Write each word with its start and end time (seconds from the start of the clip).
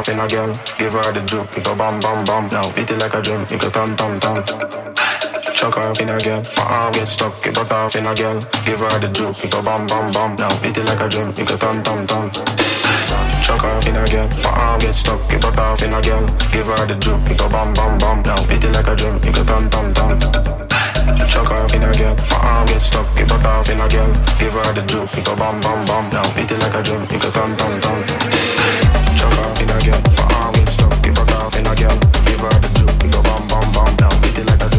off 0.00 0.08
in 0.08 0.18
a 0.18 0.26
girl, 0.26 0.52
give 0.78 0.92
her 0.92 1.12
the 1.12 1.20
drip, 1.26 1.56
it 1.56 1.64
go 1.64 1.76
bam 1.76 2.00
bam 2.00 2.24
bam. 2.24 2.48
Now 2.48 2.64
beat 2.72 2.90
it 2.90 2.98
like 3.00 3.12
a 3.12 3.20
drum, 3.20 3.42
it 3.50 3.60
go 3.60 3.68
tam 3.68 3.94
tam 3.96 4.18
tam. 4.18 4.42
Chuck 5.52 5.76
off 5.76 6.00
in 6.00 6.08
a 6.08 6.18
girl, 6.18 6.42
my 6.56 6.64
arm 6.64 6.92
get 6.92 7.06
stuck, 7.06 7.46
it 7.46 7.54
butt 7.54 7.70
off 7.70 7.94
in 7.94 8.06
a 8.06 8.14
girl, 8.14 8.40
give 8.64 8.80
her 8.80 8.98
the 8.98 9.08
drip, 9.12 9.44
it 9.44 9.50
go 9.52 9.62
bam 9.62 9.86
bam 9.86 10.10
bam. 10.10 10.36
Now 10.36 10.48
beat 10.62 10.76
it 10.78 10.86
like 10.86 11.00
a 11.00 11.08
drum, 11.08 11.28
it 11.36 11.46
go 11.46 11.56
tam 11.56 11.82
tam 11.82 12.06
tam. 12.06 12.30
Chuck 13.44 13.62
off 13.62 13.86
in 13.86 13.96
a 13.96 14.04
girl, 14.06 14.28
my 14.42 14.50
arm 14.50 14.80
get 14.80 14.94
stuck, 14.94 15.32
it 15.32 15.42
butt 15.42 15.58
off 15.58 15.82
in 15.82 15.92
a 15.92 16.00
girl, 16.00 16.26
give 16.50 16.66
her 16.66 16.86
the 16.86 16.96
drip, 16.96 17.30
it 17.30 17.38
go 17.38 17.48
bam 17.50 17.74
bam 17.74 17.98
bam. 17.98 18.22
Now 18.22 18.46
beat 18.48 18.64
it 18.64 18.72
like 18.72 18.88
a 18.88 18.96
drum, 18.96 19.16
it 19.22 19.34
go 19.34 19.44
tam 19.44 19.68
tam 19.68 19.92
tam. 19.92 20.59
Chuck 21.28 21.50
off 21.50 21.74
in 21.74 21.82
a 21.82 21.92
girl. 21.92 22.14
My 22.30 22.36
arm 22.42 22.66
gets 22.66 22.86
stuck, 22.86 23.06
get 23.16 23.28
butt 23.28 23.44
off 23.44 23.68
in 23.68 23.80
a 23.80 23.88
girl. 23.88 24.12
Give 24.38 24.54
her 24.54 24.72
the 24.72 24.82
juke, 24.86 25.12
it 25.18 25.24
go 25.24 25.34
bum 25.36 25.60
bum 25.60 25.84
bum. 25.86 26.10
Now 26.10 26.22
beat 26.34 26.50
it 26.50 26.58
like 26.60 26.74
a 26.74 26.82
drum, 26.82 27.02
it 27.02 27.20
go 27.20 27.30
thump 27.30 27.58
thump 27.58 27.82
thump. 27.82 28.06
Chuck 29.18 29.34
off 29.42 29.60
in 29.60 29.70
a 29.70 29.78
girl. 29.82 30.00
My 30.16 30.24
arm 30.38 30.54
gets 30.54 30.72
stuck, 30.72 30.94
get 31.02 31.14
butt 31.14 31.32
off 31.42 31.56
in 31.58 31.66
a 31.66 31.74
girl. 31.74 31.98
Give 32.26 32.40
her 32.40 32.54
the 32.62 32.70
juke, 32.78 33.04
it 33.04 33.10
go 33.12 33.20
bum 33.22 33.42
bum 33.48 33.66
bum. 33.74 33.90
Now 33.98 34.12
beat 34.22 34.38
it 34.38 34.46
like 34.46 34.62
a 34.62 34.69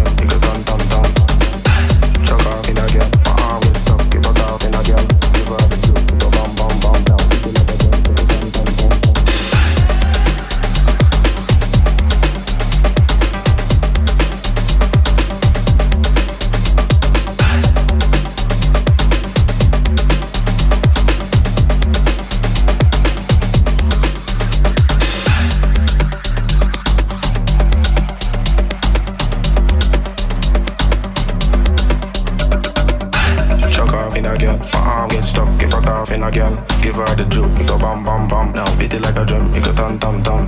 down. 40.31 40.47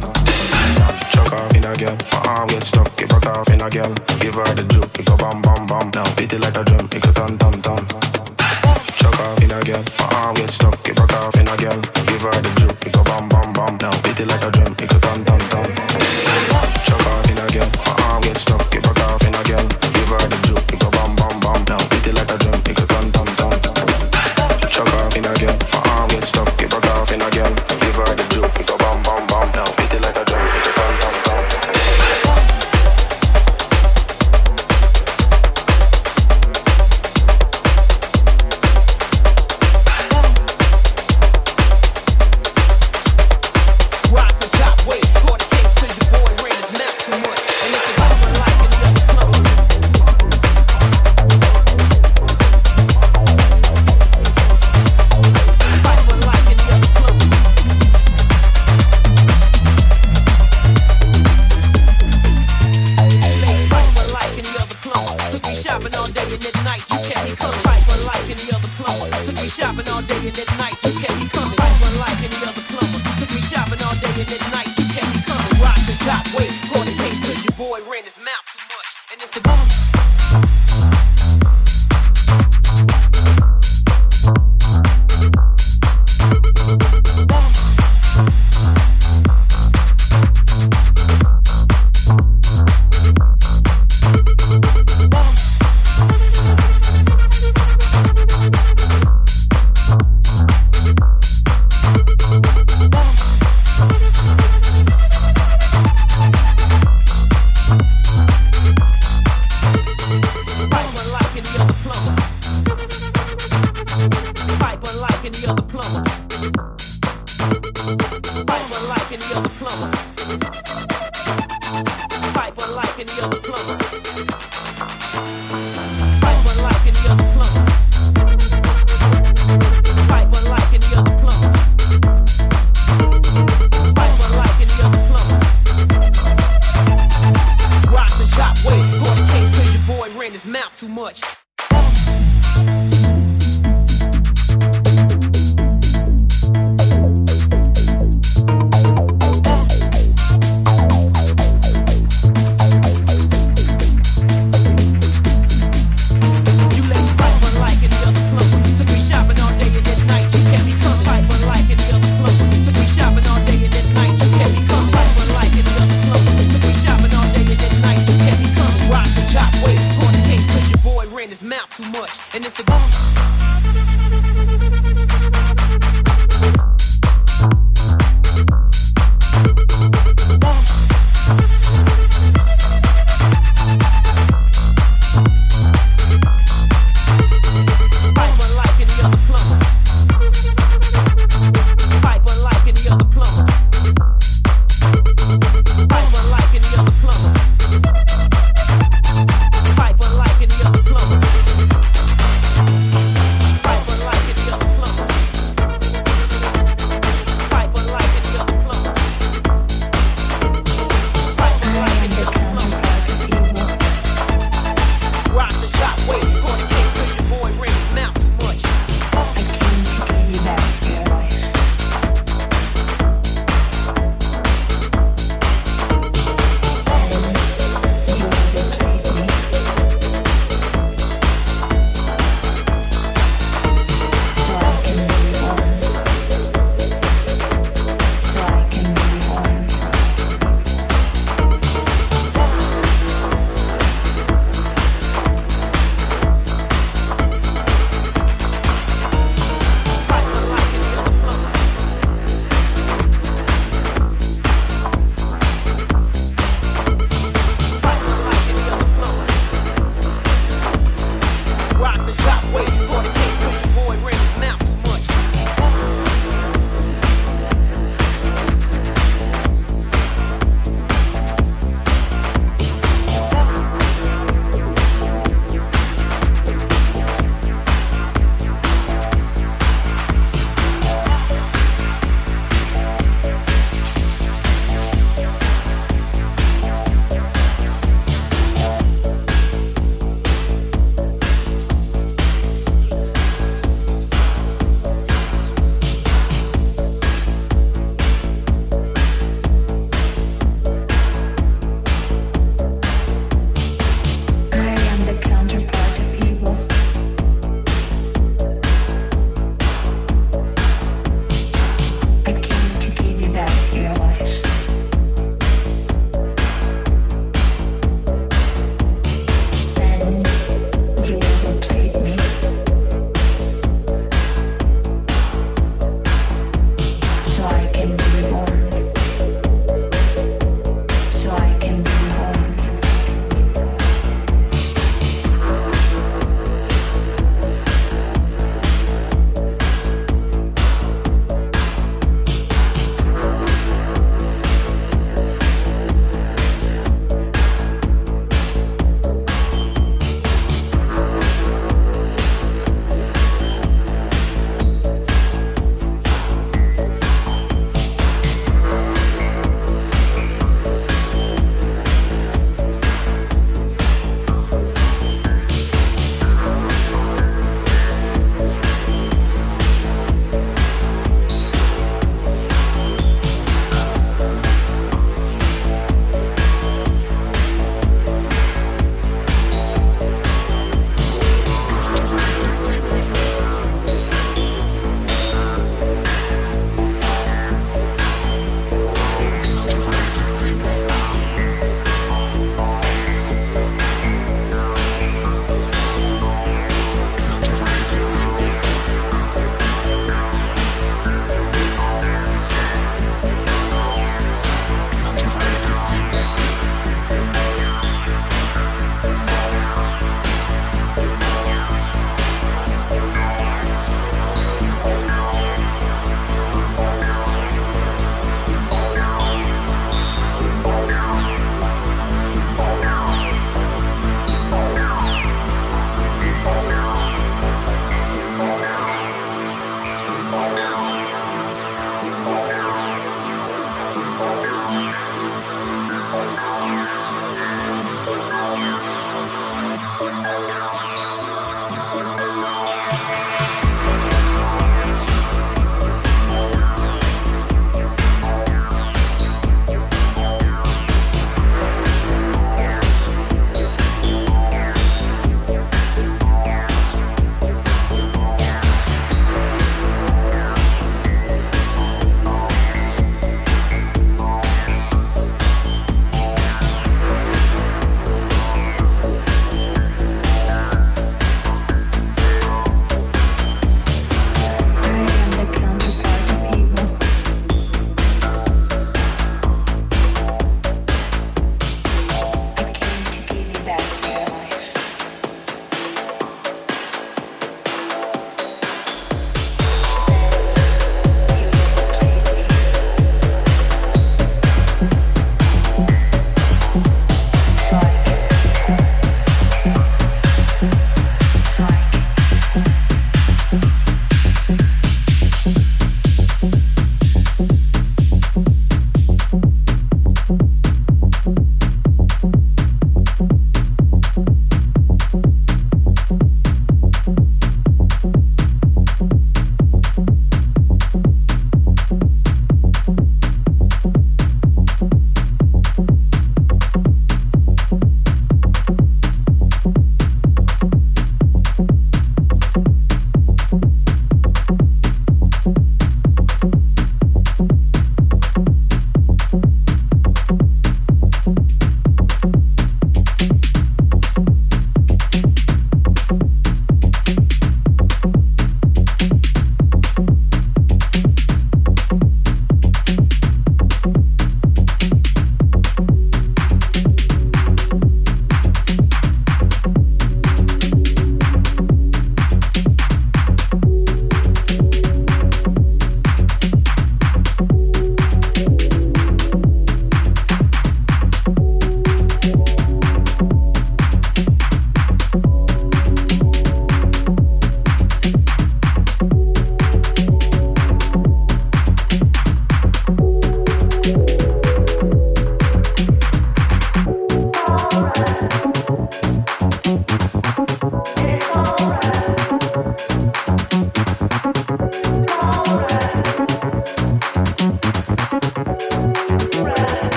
Chuck 1.11 1.33
off 1.33 1.55
in 1.55 1.65
a 1.65 1.73
girl. 1.75 1.97
My 2.11 2.35
arm 2.37 2.47
gets 2.47 2.67
stuck, 2.67 2.95
get 2.97 3.09
broke 3.09 3.25
off 3.25 3.49
in 3.49 3.61
a 3.61 3.69
girl. 3.69 3.93
Give 4.19 4.35
her 4.35 4.53
the 4.55 4.65
juice. 4.71 4.99
it 4.99 5.05
go 5.05 5.15
bam 5.17 5.41
bam 5.41 5.67
bam. 5.67 5.91
Now 5.93 6.15
beat 6.15 6.33
it 6.33 6.39
like 6.39 6.57
a 6.57 6.63
drum, 6.63 6.87
it 6.91 7.01
go 7.01 7.11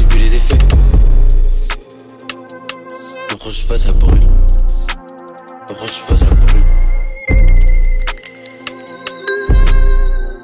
subit 0.00 0.18
les 0.18 0.34
effets. 0.34 0.58
N'approche 3.30 3.66
pas, 3.66 3.78
ça 3.78 3.92
brûle. 3.92 4.26
N'approche 5.68 6.06
pas, 6.06 6.16
ça 6.16 6.34
brûle. 6.34 6.64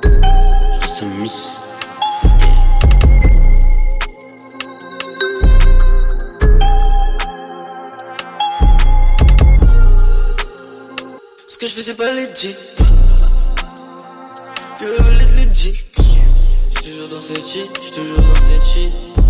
Je 0.04 0.80
reste 0.80 1.02
un 1.02 1.06
mystère. 1.06 1.62
Ce 11.48 11.58
que 11.58 11.66
je 11.66 11.72
fais 11.72 11.82
c'est 11.82 11.94
pas 11.94 12.12
legit 12.12 12.54
Que 14.78 14.84
le 14.84 15.44
legit 15.46 15.72
J'suis 16.74 16.90
toujours 16.90 17.08
dans 17.08 17.22
cette 17.22 17.46
shit, 17.46 17.70
j'suis 17.80 17.92
toujours 17.92 18.18
dans 18.18 18.34
cette 18.34 18.62
shit 18.62 19.25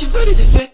tu 0.00 0.06
peux 0.06 0.24
les 0.24 0.40
effets 0.40 0.72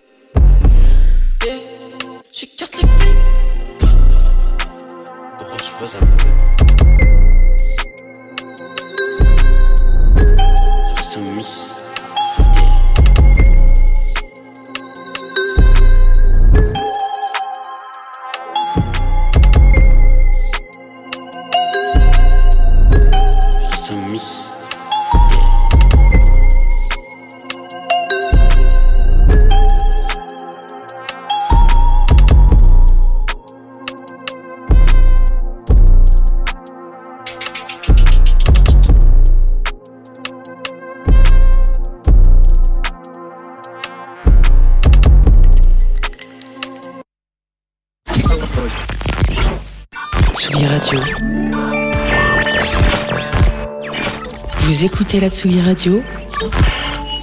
Katsugi 55.26 55.60
Radio 55.60 56.04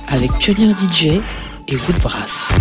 avec 0.10 0.30
Pionnier 0.38 0.74
DJ 0.78 1.22
et 1.70 1.78
Woodbrass. 1.88 2.52